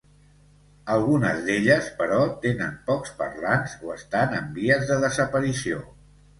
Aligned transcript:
Algunes 0.93 1.43
d'elles, 1.49 1.91
però, 1.99 2.17
tenen 2.47 2.73
pocs 2.89 3.13
parlants 3.21 3.79
o 3.85 3.95
estan 3.99 4.37
en 4.41 4.53
vies 4.59 4.91
de 4.93 5.01
desaparició. 5.09 5.89